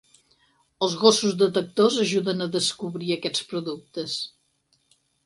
Els 0.85 0.93
gossos 1.01 1.35
detectors 1.41 1.97
ajuden 2.05 2.41
a 2.41 2.47
descobrir 2.55 3.13
aquests 3.17 3.45
productes. 3.53 4.17